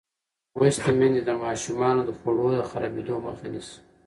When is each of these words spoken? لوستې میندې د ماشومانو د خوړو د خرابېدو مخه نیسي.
لوستې 0.57 0.91
میندې 0.99 1.21
د 1.25 1.31
ماشومانو 1.43 2.01
د 2.05 2.09
خوړو 2.17 2.47
د 2.55 2.61
خرابېدو 2.69 3.15
مخه 3.25 3.47
نیسي. 3.53 3.77